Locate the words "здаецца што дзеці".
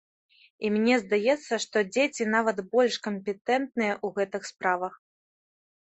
1.03-2.27